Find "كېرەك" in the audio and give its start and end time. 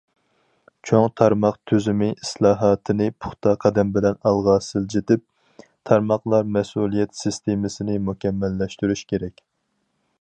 9.15-9.49